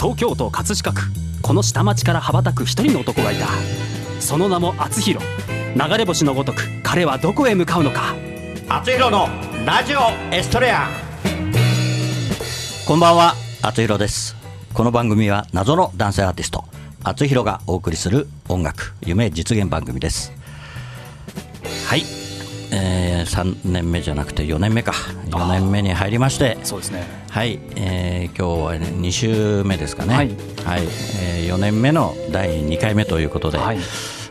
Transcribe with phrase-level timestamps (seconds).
[0.00, 1.02] 東京都葛飾区。
[1.42, 3.48] この下町から羽ばたく一人の男がいた。
[4.18, 5.22] その名も厚弘。
[5.76, 8.14] 流れ星のごとく彼はどこへ向かうのか。
[8.66, 9.28] 厚弘の
[9.66, 9.98] ラジオ
[10.34, 10.88] エストレア。
[12.86, 14.36] こんばんは厚弘です。
[14.72, 16.64] この番組は謎の男性アーティスト
[17.04, 20.32] 厚弘がお送りする音楽夢実現番組です。
[21.86, 22.04] はい、
[22.72, 24.92] えー、3年目じゃなくて4年目か。
[25.26, 26.58] 4年目に入りまして。
[26.62, 27.04] そうですね。
[27.30, 30.28] はい、えー、今日は、ね、2週目ですかね、ははい。
[30.28, 33.72] いえー、4年目の第2回目ということで、は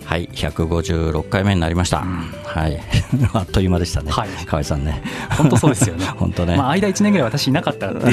[0.10, 2.80] はいい156回目になりました、はい、
[3.32, 4.30] あっという間でしたね、はい。
[4.48, 5.04] 河合さんね、
[5.38, 6.06] 本当そうですよね。
[6.18, 8.12] 本当ね、まあ間1年ぐらい私いなかったってい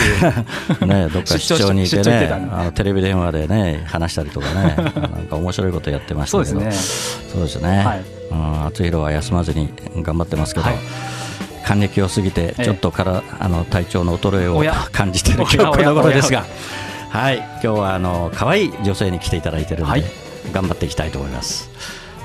[0.82, 0.84] う。
[0.86, 4.76] ね、どっか出張にいてねあのテレビ電話でね話したりとかね。
[4.76, 6.60] なんか面白いことやってましたけど。
[6.60, 7.82] そうですね。
[7.82, 8.04] はい。
[8.30, 9.70] うん、厚弘は休まずに
[10.02, 10.76] 頑張ってますけど、はい。
[11.64, 12.64] 還暦を過ぎてええ。
[12.64, 16.44] ちょっとから、あの体調の衰えを感じている今日この頃ですおが
[17.08, 17.38] はい。
[17.38, 21.70] 今日はあの可愛い女性に来ていただいてるので、はい頑張っていきたいと思います。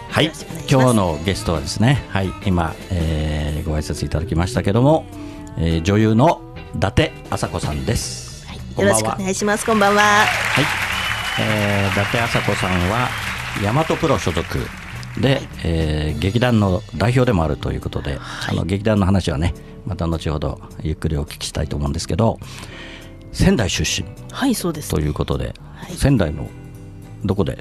[0.09, 0.31] はい。
[0.69, 2.29] 今日のゲストはですねはい。
[2.45, 5.05] 今、えーご挨拶いただきましたけども、
[5.57, 6.41] えー女優の
[6.75, 9.65] 伊達麻子さんです、はよろしくお願いします。
[9.65, 10.01] こんばんは。
[10.01, 10.25] は
[10.61, 10.65] い、
[11.39, 13.09] えー、伊達麻子さんは
[13.63, 14.45] 大和プロ所属。
[15.19, 19.53] で、えー劇団の代表でもあるということで、あの劇団の話はね
[19.85, 22.39] また後ほどゆっくりお聞きしたいと思うんですけど
[23.31, 24.07] 仙台出身。
[24.31, 24.89] はい、そうです。
[24.89, 24.99] と。
[24.99, 25.95] いうことで、はい。
[25.95, 26.47] 仙台の
[27.23, 27.57] どこで？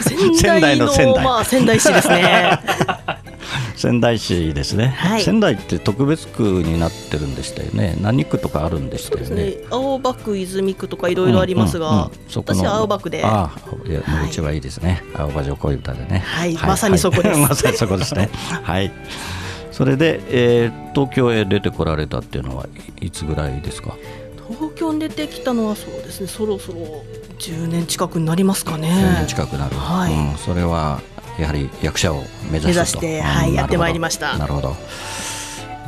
[0.00, 1.24] 仙 仙台の仙台。
[1.24, 2.58] まあ仙台市ですね。
[3.76, 5.22] 仙台市ですね、はい。
[5.22, 7.96] 仙台って特別区になってるんでしたよね。
[8.00, 9.44] 何区とかあるんでしたよね。
[9.44, 9.54] ね。
[9.70, 12.10] 青葉区、泉区とかいろいろありますが、うんうんうん。
[12.28, 13.22] そこの私は青葉区で。
[13.24, 14.26] ああいやはい。
[14.26, 16.22] うちはいいですね、青葉女恋歌でね。
[16.24, 16.54] はい。
[16.54, 17.38] まさにそこです。
[17.40, 18.30] まさにそこですね。
[18.62, 18.90] はい。
[19.72, 22.66] それで、えー東京へ出てこられたっていうのは
[23.00, 23.94] いいつぐらいですか？
[24.48, 26.26] 東京に出てきたのはそうですね。
[26.26, 27.04] そろそろ
[27.38, 28.88] 10年近くになりますかね。
[28.88, 30.12] 10年近くなる、はい。
[30.12, 31.00] うん、それは
[31.38, 33.00] やはり役者を目指してと。
[33.00, 34.36] 目指してはいうんやってまいりました。
[34.38, 34.76] なるほど。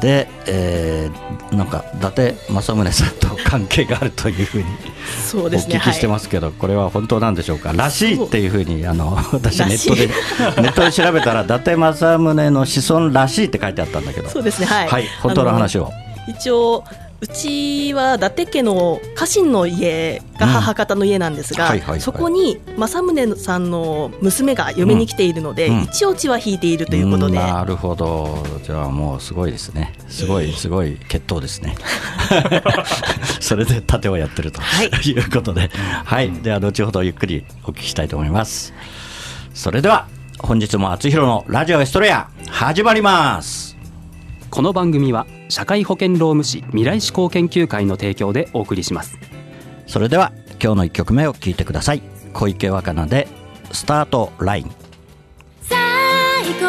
[0.01, 4.67] で、えーなんか伊達政宗さんと関係があるというふうにお
[5.27, 5.77] そうですね。
[5.77, 10.09] 聞きしてますけど、これは本当なんでしょうか、らしいっていうふうに、あの 私、ネットで、
[10.63, 14.67] ネットで調べたら、伊達政宗の子孫らしいって書いてあったんだけど、そうですね。
[14.67, 14.89] はい。
[14.89, 15.93] はい、本当の話を。
[16.29, 16.83] 一応
[17.19, 25.83] うちは伊達家の家臣の家が母方の家なんですが、そこに政宗さんの娘が嫁に来ているので、うん。
[25.85, 31.75] 一応血は引いているということで、んなるほど、じゃあもうすごいですね、すごい、すごい血統ですね。
[33.41, 34.89] それで盾をやってると、はい。
[34.89, 35.71] い、うことで、
[36.05, 38.75] はい、では後ほどゆっくりお聞きしたいと思います。
[39.55, 40.07] それでは、
[40.39, 43.76] 本日も厚弘のラジオエストレア、始まります。
[44.57, 49.19] この番組は社会保険労務士未来志向研究会の提供でお送りします。
[49.87, 52.01] それでは今日の1曲目を聴いてください。
[52.33, 53.29] 小池若菜で
[53.71, 54.71] 「スタートライン。
[55.61, 55.77] 最
[56.59, 56.65] 高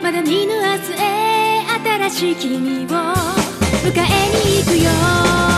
[0.00, 1.66] まだ見ぬ明日へ
[2.08, 3.98] 新しい君を迎え
[4.46, 5.57] に行くよ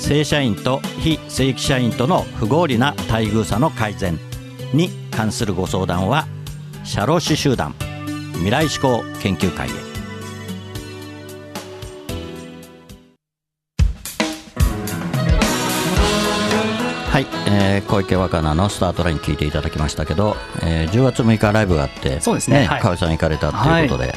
[0.00, 4.18] 正社員と非正規社員との不合理な待遇差の改善
[4.72, 6.26] に関するご相談は
[6.84, 7.74] 社労士集団
[8.32, 9.72] 未来志向研究会へ。
[17.10, 22.66] はい、えー小池若菜のスタートライン聞いていただきましたけど、えー10月6日ライブがあってそうですね。
[22.66, 22.80] はい。
[22.80, 24.14] 川合さん行かれたということで、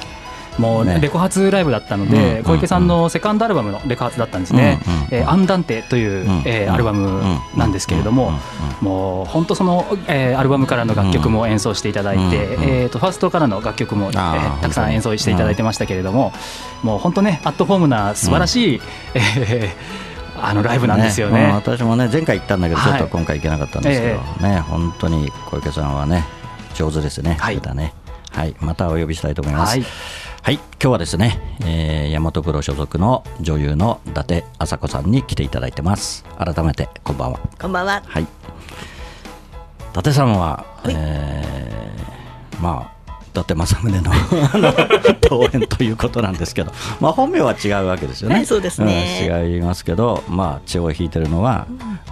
[0.57, 4.79] もうねレコ発ライブだったので小池さんのセカンドアルバムのレコ発だったんですね。
[4.87, 8.33] うんうん「えーアンダンテ」といううんえーアルバムなんですけれども
[8.81, 12.23] もう本当そのえーアルバムからの楽曲も演奏していただいて
[12.61, 14.13] えーとファーストからの楽曲もえ
[14.61, 16.31] たくさん演奏していただいてましたけれども
[16.83, 18.81] もう本当ねアットホームな素晴らしい
[19.15, 20.13] えー
[20.45, 21.51] あのライブなんですよね。
[21.53, 24.09] 私もね前回行ったんだけどちょっとはい今回行けなかったんですけ
[24.41, 26.25] ど、ね本当に小池さんはね
[26.73, 27.55] 上手ですね、はい。
[27.55, 27.93] 歌ね。
[28.31, 28.55] はい。
[28.59, 29.77] またお呼びしたいと思います。
[29.77, 29.85] はい
[30.43, 36.25] はい、今日はですね、えー、大和プロ所属の女優の伊達麻子さんに来ていただいてます。
[36.37, 37.39] 改めてこんばんは。
[37.61, 38.03] こんばんは。
[38.05, 38.23] はい。
[38.23, 38.27] 伊
[39.93, 40.93] 達さんは、はい。
[40.97, 43.02] えーまあ伊
[43.33, 44.11] 達政宗の
[45.23, 48.35] 登園ということなんですけど、まあ、本名は違うわけですよね。
[48.35, 51.65] はいそうですねうん違いますけど、まあ、血を引いてるのは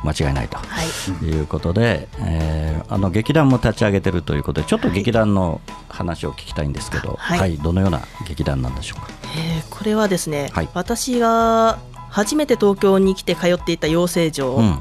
[0.04, 0.58] 間違いないと。
[0.58, 1.26] はい。
[1.26, 9.08] いうことで、えーあの劇団も立ち上げてるということでちょっと劇団の話を聞きたいんですけど、は、はいいどのような劇団なんでしょうか？
[9.38, 11.78] えーこれはですね、はい私が
[12.10, 14.80] 初めて東京に来て通っていた養成所うん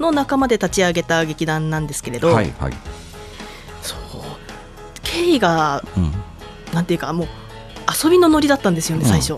[0.00, 2.80] の仲間で立ち上げた劇団なんですけれうん、ど、はいはい、そう
[5.14, 6.12] 経緯がうん、
[6.74, 7.28] なんていうかもう
[8.04, 9.36] 遊びのノリだったんですよね最初、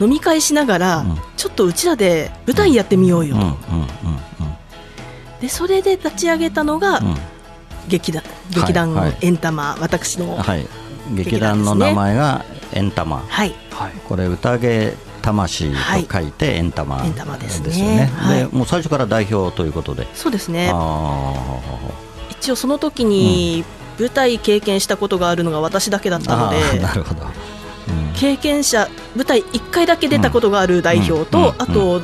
[0.00, 1.18] 飲み会しながら、うん。
[1.36, 3.42] ちょっとうちらで舞台やってみようよと、
[5.40, 7.00] でそれで立ち上げたのが
[7.88, 9.18] 劇団劇団はいはい。
[9.22, 10.66] エンタマ、私のははい。
[11.14, 13.22] 劇団の名前がエンタマ、い。
[13.28, 13.54] はい。
[14.08, 17.02] これ宴魂と書いてエンタマ
[17.38, 17.78] ですね。
[17.78, 18.06] よね。
[18.14, 18.38] はい。
[18.38, 20.06] でもう最初から代表ということで。
[20.14, 20.70] そうですね。
[20.72, 21.34] あ
[22.30, 23.64] 一応その時に
[23.98, 27.22] 舞台経験したことがあるのが私だけだっーたのでなるほど。
[27.22, 27.32] うん
[28.14, 32.02] 経験者舞台1回だけ出たことがある代表と、うんうんあと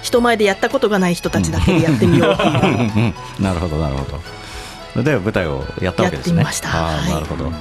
[0.00, 4.06] 人前でやったことがない人たちだけでやってみようっていう、う んなるほどなるほ
[4.94, 5.02] ど。
[5.02, 6.42] で舞台をやったわけですね。
[6.42, 7.52] やってみましたあなるほど。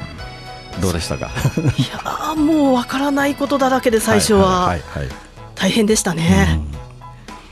[0.79, 1.25] どうでしたか？
[1.25, 5.09] いやーもうわからないことだらけで最初ははいはい
[5.55, 6.59] 大変でしたはいね、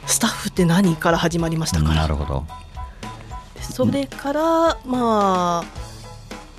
[0.05, 2.45] スタッフって何から始まりましたうんからなるほど。
[3.59, 4.41] それから
[4.85, 5.84] まあ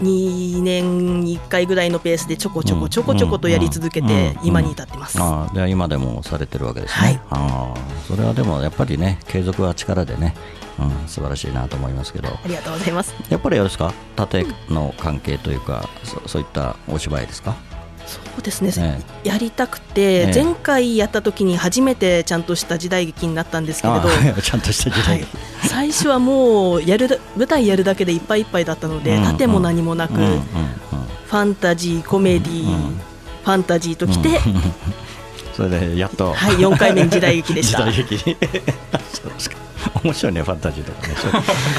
[0.03, 7.07] 2年に1回ぐらいのペースでちょこちょこちょこちょことやり続けうんてうん今に至ってます、ああでは今でもされてるわけですね。
[7.07, 10.35] はいああそれはでもやっぱりね継続は力でね、
[10.79, 12.29] うん、素晴らしいなと思いますけど。
[12.29, 13.93] ありがとうございますやっぱりあれですか？
[14.17, 17.57] 縦の関係というか、そそういったお芝居ですか？
[18.07, 18.71] そうですね、
[19.25, 20.33] えやりたくて、ええ。
[20.33, 24.09] 前回やった時に初めてちゃんとした時代劇になったんですけれど、
[24.41, 25.17] ちゃんとした時代。
[25.17, 25.27] はい、
[25.65, 30.41] 最初はもうやるだ舞台やるだけでいっぱいいっぱいだったので、うん縦も何もなく、うんうんうん
[31.27, 33.01] ファンタジーコメディー、うん
[33.45, 34.63] ファンタジーときて、うん
[35.57, 37.91] それでやっと、はい、4回目に時代劇でした。
[37.91, 38.37] 時代劇。
[40.05, 41.15] 面白いねファンタジーとかね。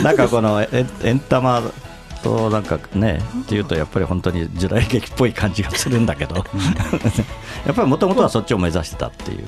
[0.04, 1.62] なんかこのエンタマ
[2.20, 6.36] となんかねっていうとやっぱり本当に時代劇っぽい感じがするんだけど。
[7.66, 9.48] やっぱりもともとはそっちを目指してたっていう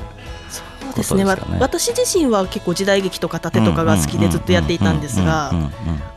[0.50, 1.24] そうですね。
[1.24, 5.54] ねわ私自身は結構時代劇とか盾とかが好きでずっとやっていたんですが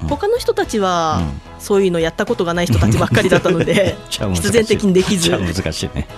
[0.09, 5.91] 他の人たちはうんそういうのやったことがない人たちばっかりだったので 必然的にできずじゃあ難しい。
[5.95, 6.09] ね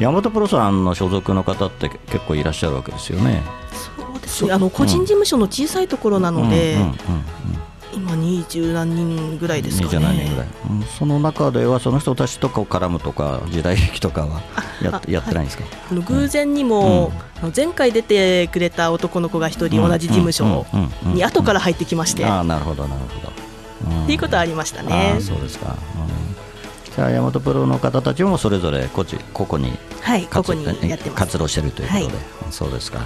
[0.00, 3.42] 大和プロさんの所属の方って結構いらっしゃるわけですよね。
[3.72, 6.76] そうですねあの個人事務所の小さいところなので、
[7.94, 10.46] 今二十何人ぐらいですか27人ぐらい。
[10.46, 14.42] ね。、うんその中ではその人たちとこう絡むとか時代劇とかは
[14.82, 20.66] ややってないんですか、あの偶然にも、あの前回出てくれた男の子が一人同じ事務所
[21.04, 23.32] に後から入ってきまして、ああなるほどなるほど、
[23.90, 24.04] うん。
[24.04, 25.14] っていうことはありましたあね。
[25.16, 25.20] あ。
[25.20, 25.76] そうですか、
[26.88, 31.10] うん、じゃあ大和プロの方たちもそれぞれ個人個々にはい、こ活こにやってます。
[31.10, 32.52] 活動してるということで、はい。
[32.52, 33.00] そうですか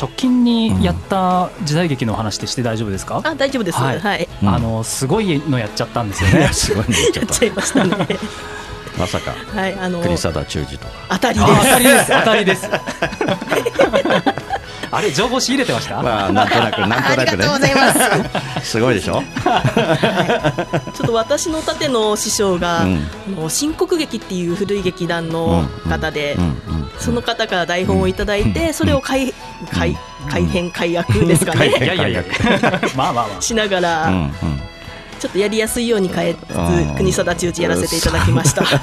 [0.00, 3.78] 直近にやった時代劇のお話ってして大丈夫ですか、あ大丈夫です。
[3.78, 4.22] ははい。
[4.22, 4.28] い。
[4.42, 4.48] うん。
[4.48, 6.38] あのすごいのやっちゃったんですよね。
[6.38, 7.90] いやすごいね言っちゃっやっちゃいましたね。
[7.90, 8.06] た
[9.00, 9.32] まさか。
[9.54, 9.74] はい。
[9.80, 10.92] あの国貞忠治とか。
[11.10, 11.78] 当たりであ当たす。
[11.78, 12.06] りです。
[12.08, 12.68] 当たりです。
[14.90, 17.92] あれ情報仕入れてました、まあなんとなくなんとなくありがとうございねま
[18.62, 18.70] す。
[18.70, 19.22] すごいでしょ？
[19.22, 23.06] ちょっと私の盾の師匠が、うん。
[23.38, 26.42] あの新国劇っていう古い劇団の方で、うん。
[26.44, 26.58] うん
[26.98, 29.32] その方から台本をいただいて、それを改
[29.72, 29.96] 改
[30.30, 31.68] 改編改悪ですかね。
[31.68, 32.24] いやいやいや
[32.96, 33.40] まあまあまあ。
[33.42, 34.30] しながら、うんうん。
[35.18, 38.64] ちょっとやりやすいように変えつうんつ国定中治やらせていただきました。
[38.64, 38.80] は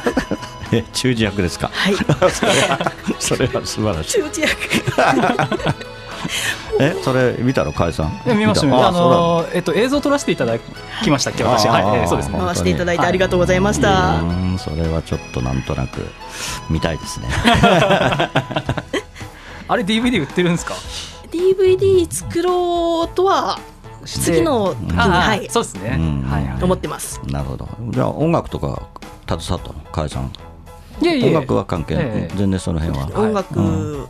[0.72, 1.72] え中治役ですか？
[1.90, 1.96] い。
[3.20, 4.22] それは素晴らしい。
[4.24, 5.95] 中治役。
[6.80, 8.22] えそれ見たの甲斐さん？
[8.26, 8.88] いや見ました。
[8.88, 10.58] あのえっと映像撮らせていただ
[11.04, 12.40] きましたっけ私はい、えーそうですね。
[12.40, 14.20] 回していただいてありがとうございました。
[14.20, 16.06] うんそれはちょっとなんとなく
[16.70, 17.28] 見たいですね。
[19.68, 20.76] あれ DVD 売ってるんですか
[21.32, 23.60] ？DVD 作ろうとは
[24.06, 26.22] 次の時に、はい、そうですね、うん。
[26.30, 26.64] はいはい。
[26.64, 27.20] 思ってます。
[27.26, 27.68] なるほど。
[27.90, 28.84] じゃあ音楽とか
[29.28, 29.74] 携わったの？
[29.92, 30.32] 甲斐さん？
[31.02, 32.36] いやいや音楽は関係、ええ。
[32.38, 34.08] 全然その辺は、音楽、う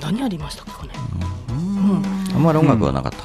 [0.00, 0.90] 何ありましたかね。
[2.34, 3.18] あんまり音楽はなかった、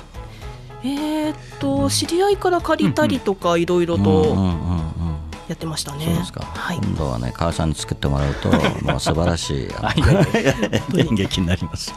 [0.83, 4.87] えーっと知り合いから借りたりとかいろいろうんうんとうんうん。
[5.47, 6.03] やってましたね。
[6.05, 6.77] そうですか、はい。
[6.77, 8.49] 今度はね母さんに作ってもらうと
[8.85, 10.13] もう素晴らしいあいやい。
[10.93, 11.95] の演劇になりますよ、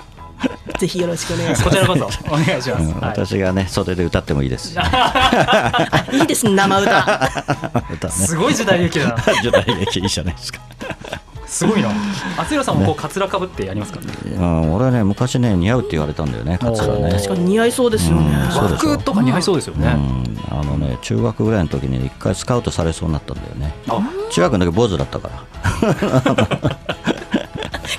[0.79, 4.85] ぜひよろしくお願いしこちらこそお願いします、私がね袖で歌ってもいいです、ま
[6.11, 6.17] す。
[6.17, 6.47] いいです。
[6.47, 7.31] ね生歌。
[7.93, 8.13] 歌ね。
[8.13, 9.17] すごい時代劇だな。
[9.43, 10.61] 時代劇いいじゃないですか
[11.51, 11.91] すごいな。
[12.39, 17.11] 厚弘さんもこうカツラかぶってやりますか、うん、俺はね昔ね似合うって言われたんだよねカツラね。
[17.11, 18.23] 確かに似合いそうですよね。
[18.25, 18.41] うん
[18.79, 19.91] 服とか似合いそうですよね、う
[20.55, 23.75] ん、あのね中学ぐらいの時に一回スカウトされそうになったんだよね。
[24.31, 25.45] 中学の時坊主だったから。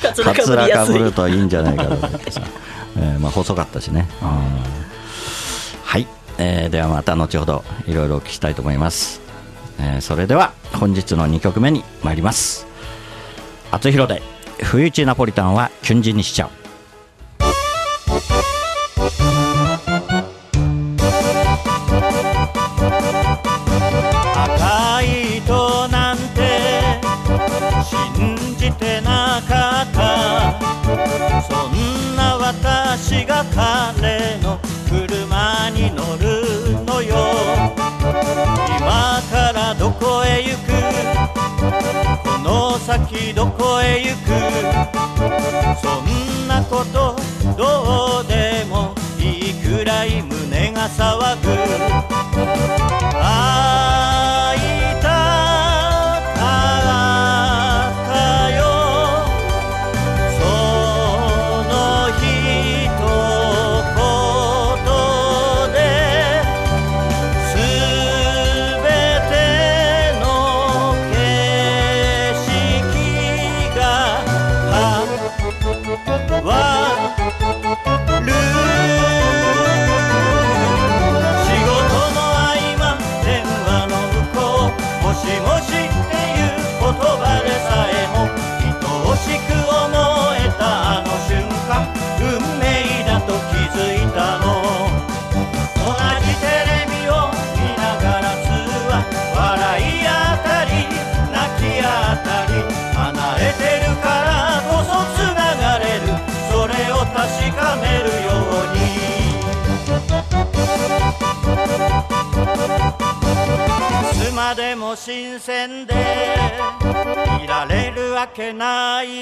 [0.02, 0.94] カツラかカツラぶりやすい。
[0.94, 2.42] かぶるといいんじゃないかと思ってさ、
[2.98, 4.30] えーまあ、細かったしね、うん。
[5.84, 9.22] はい、えーではまた後ほどいろいろお聞きしたいと思います、
[9.80, 12.71] えーそれでは本日の2曲目に参ります
[13.72, 14.22] 厚弘で
[14.64, 16.61] 冬一ナポリタンはキュンジにしちゃう。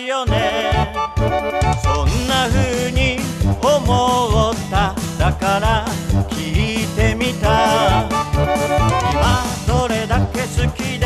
[0.09, 0.97] よね。
[1.83, 3.19] そんな風に
[3.61, 4.95] 思った。
[5.19, 5.85] だから
[6.29, 8.09] 聞いてみた。
[9.11, 11.05] 今どれだけ好きで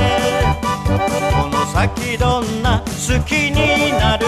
[0.87, 4.25] この先どんな好きになる。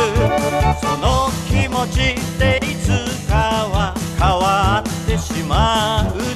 [0.81, 2.89] その気持ちっていつ
[3.29, 6.34] かは変わってしまう。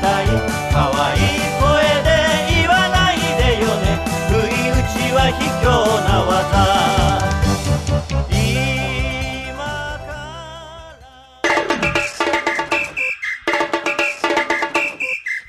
[0.00, 0.26] たい。
[0.72, 1.18] 可愛い
[1.60, 1.64] 声
[2.02, 2.08] で
[2.50, 3.84] 言わないでよね。
[4.28, 5.66] 不意打ちは卑怯
[6.04, 6.32] な技。
[9.50, 9.56] 今
[10.06, 10.22] から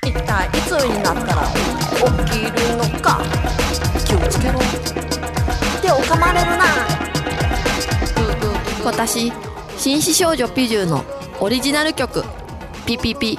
[0.02, 1.38] 一体いつになったら
[2.24, 3.06] 起きるのか。
[4.04, 4.58] 気をつけろ。
[5.82, 6.64] 手を噛まれるな。
[8.84, 9.32] 私
[9.76, 11.04] 紳士少女ピジューの
[11.40, 12.24] オリジナル曲
[12.86, 13.38] 「ピピピ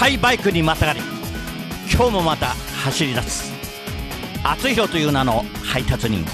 [0.00, 1.00] 赤いバイクにまたがり
[1.92, 2.54] 今日もまた
[2.84, 3.52] 走り出す。
[4.42, 6.24] 厚弘という名の配達人。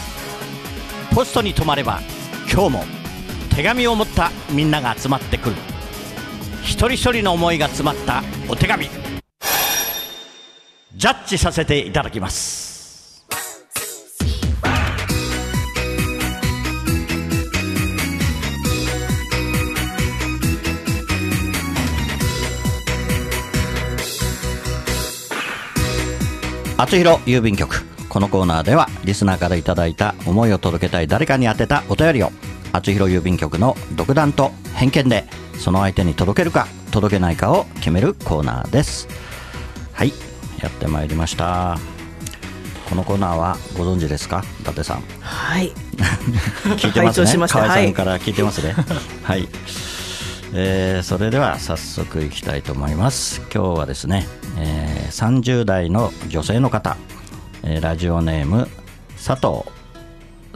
[1.12, 2.00] ポストに泊まれば
[2.48, 2.84] 今日も
[3.56, 5.56] 手紙を持ったみんなが集まってくる。
[6.62, 8.88] 一人一人の思いが詰まったお手紙。
[10.94, 12.65] ジャッジさせていただきます。
[26.76, 27.84] 厚弘郵便局。
[28.08, 32.30] このコーナーではリスナーからいただいた思いを届けたい誰かに宛てたお便りを。
[32.72, 35.24] 厚弘郵便局の独断と偏見で
[35.58, 39.08] その相手に届けるか届けないかを決めるコーナーです。
[39.92, 40.12] はい。
[40.62, 41.78] やってまいりました。
[42.88, 44.44] このコーナーはご存知ですか？
[44.60, 45.02] 伊達さん。
[45.20, 45.72] はい。
[46.76, 47.26] 聞いてますね。
[47.26, 47.58] しました。
[47.60, 48.74] 河合さはいんから聞いてますね。
[49.22, 49.48] はい、
[50.54, 53.40] えーそれでは早速いきたいと思います。
[53.52, 54.26] 今日はですね、
[54.58, 56.96] えー30代の女性の方、
[57.62, 58.68] えーラジオネーム
[59.16, 59.64] 佐藤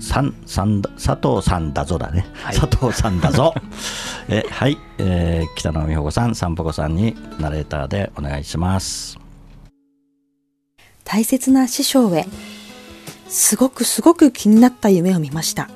[0.00, 3.54] さんさんだ佐藤さんだぞだね、佐藤さんだぞ。
[4.28, 9.18] えはい、えー北野美穂子さん散歩子さんにナレーターでお願いします。
[11.04, 12.26] 大切な師匠へ。
[13.28, 15.68] すごくすごく気になった夢を見ました。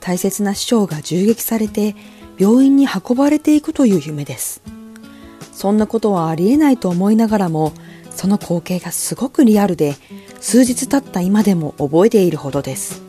[0.00, 1.96] 大切な師匠が銃撃されて
[2.38, 4.62] 病院に運ばれていくという夢です。
[5.52, 7.72] そんなことはありえないと思いながらも
[8.10, 9.94] その光景がすごくリアルで
[10.40, 13.02] 数日経った今でも覚えているほどです。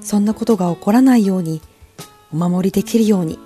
[0.00, 1.62] そんなことが起こらないように
[2.32, 3.38] お守りできるように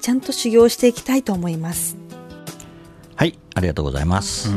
[0.00, 1.96] ちゃんと修行していきたいと思います。
[3.16, 4.50] はいありがとうございます、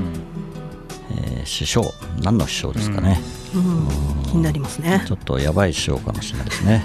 [1.43, 3.19] えー師匠何の師匠ですかね、
[3.53, 3.87] うん
[4.23, 6.83] 気になりますねちょっとやばい師匠かもしれないですね。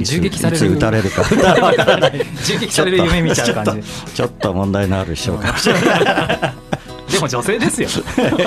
[0.00, 2.26] 銃撃される撃たれるかわからない。
[2.44, 6.54] 銃撃される夢見ちゃう感じちょっと問題のある師匠かもしれない。
[7.10, 7.88] でも女性ですよ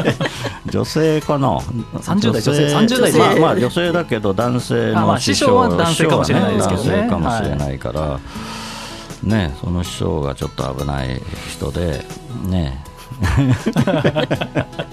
[0.70, 1.58] 女性かな。
[1.58, 8.20] 30代女性30代まあまあ女性だけど男性の師匠は男性かもしれないですけどね男性かもしれないから。
[9.24, 12.06] ね、その師匠がちょっと危ない人で、
[12.44, 12.84] ね。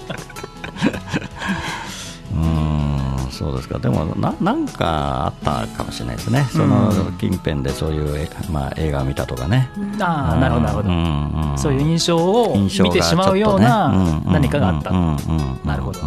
[2.33, 3.79] うーんそうですか。
[3.79, 15.17] でもななんかあったかもしれないですね、その近辺でそういう、えまあ、映画を見たとかね、ああなるほどなるほど、うんうんそういう印象を印象が見てしまうような何かがあった、な
[15.65, 15.99] なるほど。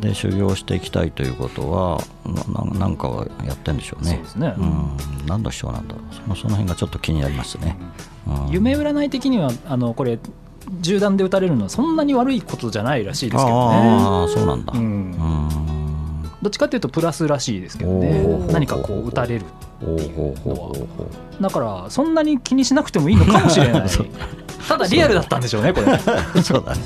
[0.00, 4.10] で修行していきたいということはなななんかはやってんでしょうね。
[4.12, 4.48] そうですね。
[4.48, 4.96] ん、
[5.26, 6.14] 何の師匠なんだろう。
[6.14, 7.76] そのその辺がちょっと気になりますね、
[8.26, 8.50] うん。
[8.50, 10.18] 夢占い的にはあのこれ
[10.80, 13.78] 銃弾で撃たれるのはそんなに悪いことじゃないらしいですけどね。
[13.80, 15.10] ああそうなんだ、ううん。
[15.10, 18.10] んどっちかっていうとプラスらしいですけどおね。
[18.10, 19.44] ー何かこう撃たれる
[19.80, 21.06] ほうほうほうほうほ
[21.38, 23.88] うだからそんなに気にしなくてもいいのかもしれない
[24.68, 26.80] ただリアルだったんでしょうねこれそうだね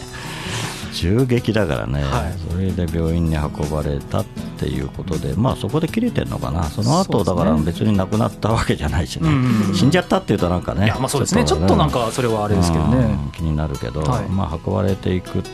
[0.96, 2.34] 銃撃だからね、はい。
[2.50, 4.24] それで病院に運ばれたっ
[4.58, 9.06] ていうことで、まあ、そこで切れてるのかな、その後だから別に亡くなったわけじゃない。
[9.06, 11.44] しね、うん死んじゃったっていうと、なんかね、まあそうですね。
[11.44, 12.96] ちょっとなんかそれはあれですけどね。
[12.96, 13.32] うん。
[13.32, 14.24] 気になるけど、はい。
[14.24, 15.44] まあ、運ばれていくいっ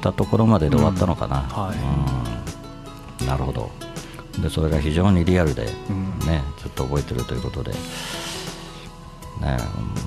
[0.00, 1.62] たところまでで終わったのかな、うん。
[1.66, 3.22] はい。
[3.22, 3.26] うん。
[3.26, 3.70] なるほど。
[4.42, 6.26] で、それが非常にリアルで、うん。
[6.26, 7.72] ね、ずっと覚えてるということで。
[9.40, 9.56] ね、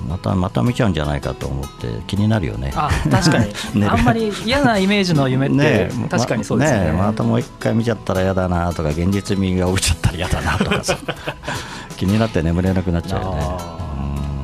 [0.08, 2.72] またまた見ちゃうんじゃないかと思って気になるよね。
[2.76, 3.86] あ確かに、 ね。
[3.86, 6.92] あんまり嫌なイメージの夢って、ね確かにそうですね。
[6.92, 10.96] またもう一回見ちゃったら嫌だなとか現実味が落ちちゃったら嫌だなとかさ。
[11.96, 13.42] 気になって眠れなくなっちゃうよね。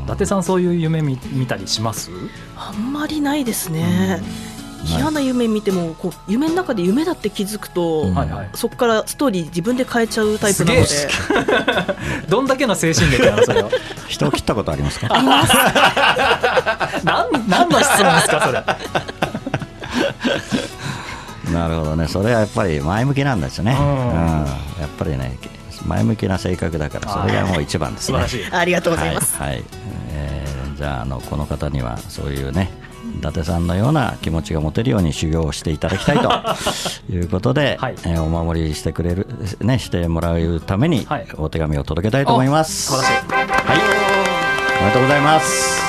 [0.06, 2.10] 伊達さんそういう夢見見たりします？
[2.56, 4.20] あんまりないですね、
[4.84, 8.14] 嫌な夢見てもこう夢の中で夢だって気づくと、うん。
[8.14, 8.48] はいはい。
[8.54, 11.12] そこからストーリー自分で変えちゃうタイプなのすで
[12.28, 13.70] どんだけの精神力なのそれは。
[14.08, 15.08] 人を切ったことありますか？
[15.08, 15.26] なん
[17.48, 18.64] 何の質問ですかそれ？
[21.52, 22.06] なるほどね。
[22.08, 23.88] それはやっぱり前向きなんですね、ううん。
[23.88, 23.90] ん
[24.80, 25.36] やっぱりね
[25.84, 28.18] 前向きな性格だからそれがもう一番ですね。
[28.18, 28.54] 素晴らしい。
[28.54, 29.64] ありがとうございます、はい、はい。
[30.12, 32.70] えーじゃああのこの方にはそういうね
[33.18, 36.30] 伊達さんのような気持ちが持てるように修行をしていただきたいと
[37.12, 37.94] いうことで、はい。
[38.04, 39.26] えーお守りしてくれる、
[39.60, 41.26] ね、してもらうためにはい。
[41.36, 42.86] お手紙を届けたいと思います。
[42.92, 43.12] 素晴らしい。
[43.32, 43.78] はい、
[44.80, 45.82] おめでとうございます。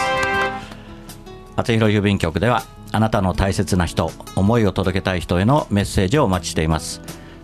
[1.55, 7.01] 厚弘郵便局ではあなたの大切な人思いを届けたい人へのメッセージをお待ちしています。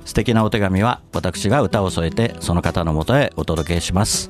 [0.07, 4.29] 素敵なお手紙は私が歌を添えてその方のもとへお届けします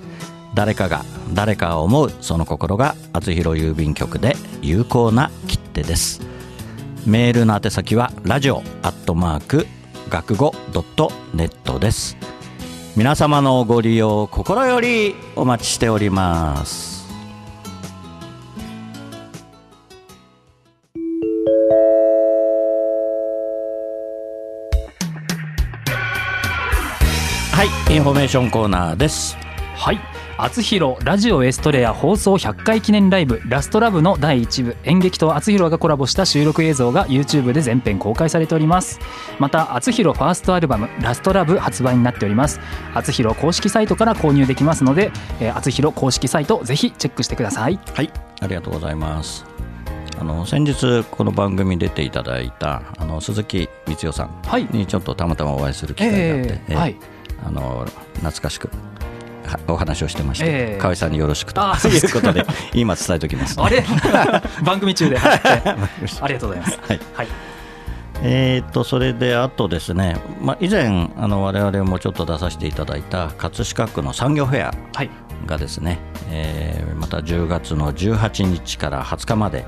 [0.58, 6.20] 誰かが誰かを思うその心が厚弘郵便局で有効な切手です。
[7.06, 9.68] メールの宛先はラジオアットマーク
[10.10, 12.18] 学語ドットネットです。
[12.96, 17.06] 皆様のご利用心よりお待ちしております。
[27.52, 29.38] はいインフォメーションコーナーです。
[29.76, 30.00] はい。
[30.40, 34.78] 厚弘ラジオエストレア放送100回記念ライブラストラブの第1部。
[34.84, 39.00] 演劇と厚弘がコラボした収録映像が YouTube で全編公開されております。
[39.40, 42.60] また厚弘ファーストアルバムラストラブ発売になっております。
[42.94, 47.80] 厚弘公式サイトから購入できますのでえー厚弘公式サイトぜひチェックしてください。
[47.96, 49.44] はい、ありがとうございます。
[50.20, 54.68] あの先日この番組に出ていただいたあの鈴木光代さんはい。
[54.70, 56.96] にちょっとたまたまお会いする機会があって、えーはい。
[57.44, 58.74] あの懐かしくは
[59.68, 61.62] お話をしてまして、えー河合さんによろしくと。
[61.88, 63.84] いうことで今伝えておきます、あれ？
[64.64, 65.42] 番組中で、はい。
[66.22, 66.80] ありがとうございます。
[66.88, 67.00] はい。
[67.16, 67.28] はい。
[68.24, 75.10] えー、とそれであとですね、まあ、以前あの我々もちょっと出させていただいた葛飾区の産業フェアはい。
[75.46, 76.00] がですね、
[76.32, 79.66] えーまた10月の18日から20日まで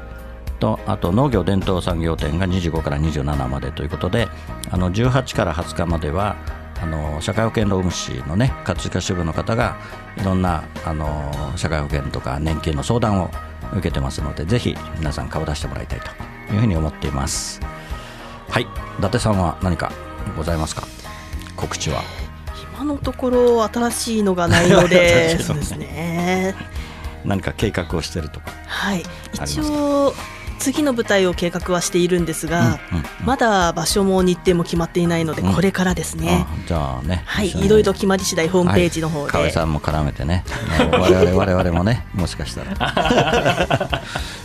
[0.60, 4.28] とあと農業伝統産業展が25から27までということで
[4.72, 6.36] あの18から20日までは
[6.82, 9.78] あの社会保険労務士のね葛飾支部の方が
[10.18, 13.32] いろんなあの社会保険とか年金の相談を
[13.74, 17.60] 受けてますのでぜひ皆さん顔出してもらいたいというふうに思っています。
[18.50, 18.64] はい。
[18.64, 19.92] 伊達さんは何か
[20.36, 20.84] ございますか？
[21.56, 22.02] 告知は。
[22.74, 26.56] 今のところ新しいのがないので そうですね。
[27.26, 28.52] 何か計画をしてるとか。
[28.66, 29.04] はい。
[29.34, 30.14] 一応
[30.60, 35.54] 次の舞台を計画はしているんですが、うんうんまだ場所も日程も決まっていないので、うん。
[35.54, 40.44] これからですね、あじゃあねはいいろいろ決まり次第ホームページの方で、はい、さんも絡めてね、
[40.80, 44.02] あ の我々我々もね、もしかしたら、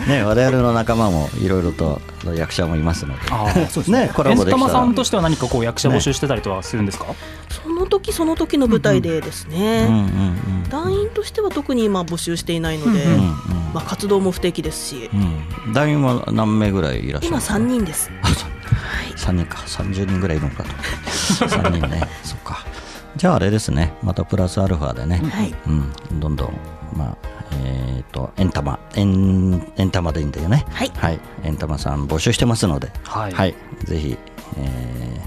[0.07, 2.01] ね、我々の仲間もいろいろと
[2.33, 4.07] 役者もいますので、あーそうですね。
[4.07, 4.57] ねコラボできたら。
[4.57, 7.07] エンタマさんとしては何かこう役者募集してたりとはするんですか、
[7.51, 9.89] その時その時の舞台でですね、
[10.71, 13.35] 団員としては特に今募集していないので、うんうんうん。
[13.75, 18.09] まあ、活動も不定期ですし、うん、団員は何名ぐらいいらっしゃる今3人です。
[18.23, 19.11] はい。
[19.17, 19.59] 3人か。
[19.59, 20.71] 30人ぐらいいるのかと。
[20.71, 22.09] 3人ね。
[22.23, 22.65] そっか。
[23.17, 23.93] じゃああれですね。
[24.03, 25.55] またプラスアルファでね、はい。
[25.67, 26.55] うん、どんどん
[26.95, 27.17] まあ
[27.53, 30.65] えっ、とエンタマエンエンタマでいいんだよね。
[30.71, 30.93] はい。
[30.95, 33.55] はい、エンタマさん募集してますので、はい。
[33.85, 34.17] ぜひ、
[34.59, 35.21] え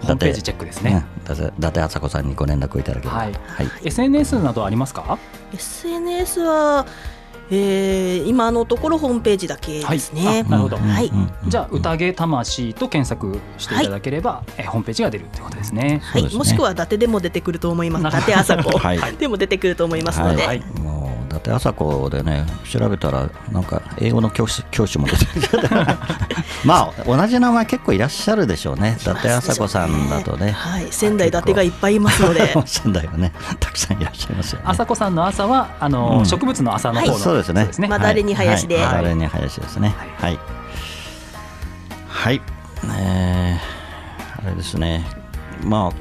[0.00, 1.04] ー、ホームページチェックですね。
[1.16, 1.22] うん。
[1.22, 3.32] 伊達伊達麻子さんにご連絡をいただければ、はい。
[3.32, 5.18] はい、SNS などありますか
[5.52, 6.86] ？SNS は、
[7.50, 10.44] えー今のところホームページだけですね。
[10.46, 10.76] あなるほど。
[10.76, 11.10] はい。
[11.46, 16.00] じゃあ宴魂と検索していただければ、えホームページが出るということですね。
[16.02, 16.22] はい。
[16.22, 16.30] ね。
[16.30, 18.16] もしくは伊達でも出てくると思います。
[18.16, 19.16] 伊達麻子、はい。
[19.16, 20.62] でも出てくると思いますので、はい、
[21.34, 25.24] もう伊達麻子でね調べたらなんか英語の教師教師も出て
[25.56, 25.68] る。
[26.64, 28.96] まあ同じ名前結構いらっしゃるでしょうね。
[29.00, 30.52] 伊達麻子さんだとね。
[30.52, 34.64] はい、仙台伊達がいっぱいいますので、 仙台はねたくさんいらっしゃいますよね。
[34.68, 36.26] 朝子さんの朝はあの、うん。
[36.26, 37.22] 植物の朝の方の、はい。
[37.22, 37.68] そうですね。
[37.88, 38.76] まだれに林で。
[38.76, 38.86] はい。
[38.86, 39.94] まだれに林ですね。
[40.18, 40.38] はい。
[42.06, 42.40] はい。
[42.96, 43.84] えー
[44.44, 45.04] あれですね。
[45.62, 45.92] まあ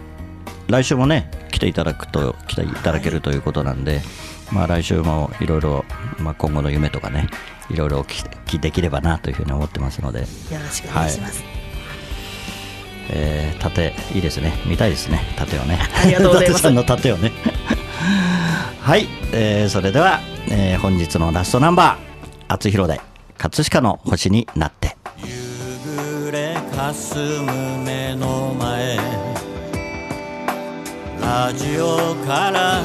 [0.68, 4.02] 来週もね来ていただくと来ていただけるということなんで、
[4.54, 5.86] まあ来週もいろいろ
[6.20, 7.28] まあ今後の夢とかね
[7.70, 11.44] いろいろお聞きできればなというふうに思ってますので、よろしくお願いします。
[13.10, 14.54] えー、盾いいですね。
[14.66, 15.22] 見たいですね。
[15.38, 15.80] 盾をね。
[16.04, 17.32] ありがとうございますの盾をね。
[18.82, 23.02] はい、えーそれでは、えー本日のラストナンバー、厚弘で
[23.38, 24.96] 葛飾の星になって。
[25.18, 25.34] 夕
[26.26, 28.98] 暮れかすむ目の前
[31.24, 32.84] ラジオから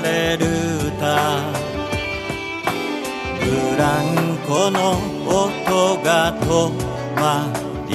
[0.00, 0.46] 流れる
[0.86, 1.02] 歌。
[3.40, 4.04] ブラン
[4.46, 4.78] コの
[5.26, 6.46] 音が止
[7.16, 7.52] ま
[7.88, 7.92] り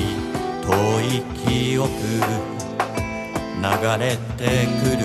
[0.62, 0.68] 遠
[1.02, 1.88] い記憶
[3.56, 3.70] 流
[4.04, 5.04] れてくる。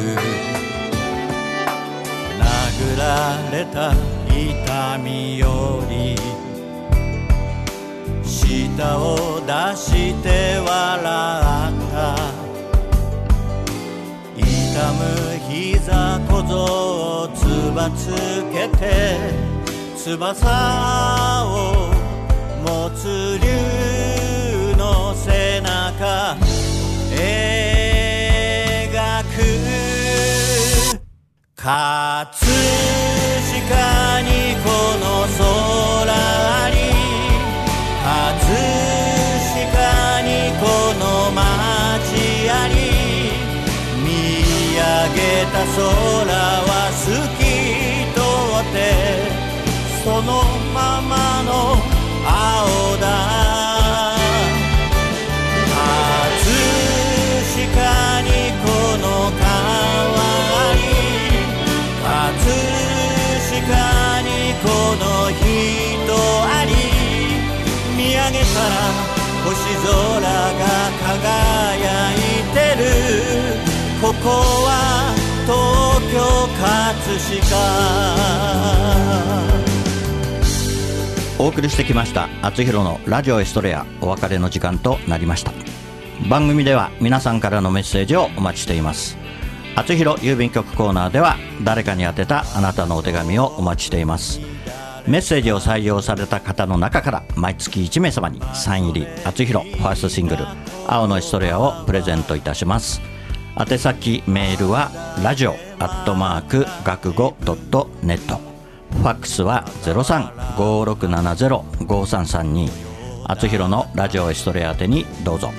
[2.40, 3.06] 殴ら
[3.52, 3.94] れた
[4.26, 5.46] 痛みよ
[5.88, 6.16] り
[8.24, 10.26] 舌を出して
[17.74, 18.08] ばつ
[18.52, 19.16] けて
[19.96, 21.90] 翼を
[22.62, 23.46] 持つ竜
[24.76, 26.36] の背中
[27.10, 27.22] 描
[29.24, 29.26] く
[31.56, 31.72] 葛
[33.24, 34.28] 飾に
[34.62, 34.68] こ
[35.00, 35.04] の
[35.38, 36.12] 空
[36.70, 36.76] に
[38.04, 38.52] 葛
[39.70, 40.28] 飾に
[40.60, 40.62] こ
[41.00, 41.40] の街
[42.50, 42.70] あり
[44.04, 44.06] 見
[44.76, 44.80] 上
[45.14, 45.80] げた空
[46.66, 46.71] は
[50.26, 51.50] のままの
[52.24, 53.04] 青だ。
[55.74, 55.78] 葛
[57.52, 58.28] 飾に
[58.62, 58.64] こ
[58.98, 59.04] の
[59.38, 59.42] 川
[60.74, 60.80] に
[62.02, 62.06] 葛
[63.50, 63.60] 飾
[64.22, 64.28] に
[64.62, 64.64] こ
[65.00, 65.40] の人
[66.44, 66.70] あり。
[67.96, 68.74] 見上げたら
[69.44, 69.50] 星
[69.82, 69.90] 空
[70.22, 70.62] が
[71.02, 71.82] 輝
[72.12, 72.16] い
[72.54, 72.84] てる。
[74.00, 74.26] ここ
[74.64, 74.70] は
[75.46, 75.50] 東
[76.12, 76.16] 京
[76.60, 76.70] 葛
[79.66, 79.71] 飾。
[81.42, 85.52] お送りしてきました「あつひろのラジオエストレア」お別れの時間となりました。
[86.30, 89.18] 番組では皆さんからのメッセージをお待ちしています。
[89.74, 94.40] あつひろ郵便局コーナーでは誰かに宛てたあなたのお手紙をお待ちしています。
[95.08, 100.46] メッセージを採用された方の中から毎月1名様にサイン入りあつひろファーストシングル
[100.86, 103.02] 「青のエストレア」をプレゼントいたします。
[103.58, 104.92] 宛先メールは
[105.24, 108.51] ラジオアットマーク学語ドットネット。
[108.92, 112.70] ファックスは0356705332
[113.26, 115.52] あつひろのラジオエストレア宛てにどうぞ。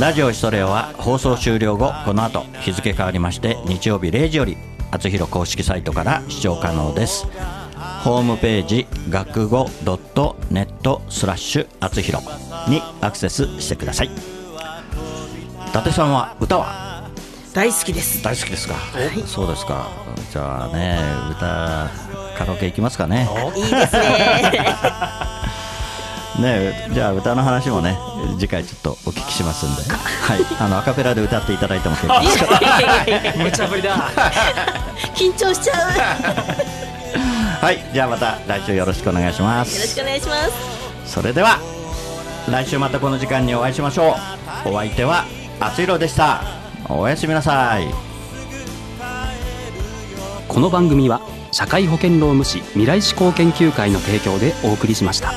[0.00, 4.56] ラジオエストレアは放送終了後この後日付変わりまして日曜日0時より
[4.90, 7.26] あつひろ公式サイトから視聴可能です。
[8.04, 12.20] ホームページ学語ドットネットスラッシュあつひろ
[12.68, 14.08] にアクセスしてください。
[14.08, 14.10] 伊
[15.72, 17.08] 達さんは歌は？
[17.54, 18.22] 大好きです。
[18.22, 18.74] 大好きですか、
[19.26, 19.86] そうですか。
[20.32, 20.98] じゃあね
[21.30, 21.90] 歌
[22.36, 23.28] カラオケ行きますかね。
[23.56, 24.52] いいですね。
[26.40, 27.96] ねじゃあ歌の話もね
[28.38, 29.82] 次回ちょっとお聞きしますんで。
[29.82, 30.46] はい。
[30.58, 33.38] あのアカペラで歌っていただいても結構です。
[33.38, 33.96] 無茶ぶりだ。
[35.14, 35.90] 緊張しちゃう。
[35.90, 36.04] よ
[37.60, 37.84] はい。
[37.92, 40.52] じゃあまた来週よろしくお願いしまろしすくお願いします。
[41.06, 41.58] それでは
[42.50, 44.16] 来週またこの時間にお会いしましょ
[44.64, 44.70] う。
[44.70, 45.24] お相手は
[45.60, 46.42] あつひろでした。
[46.88, 47.86] おやすみなさい。
[50.48, 51.20] この番組は
[51.52, 55.34] 社会保険労務士未来志向研究会の提供でお送りしましたこ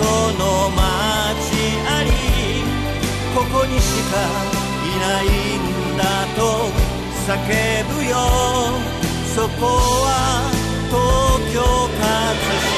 [0.00, 0.82] この街
[1.86, 2.10] あり
[3.34, 4.14] ここにしか
[4.84, 6.02] いないんだ
[6.36, 6.40] と
[7.26, 7.30] 叫
[7.94, 8.16] ぶよ
[9.34, 9.66] そこ
[10.04, 10.50] は
[10.88, 10.98] 東
[11.52, 12.08] 京葛
[12.72, 12.77] 飾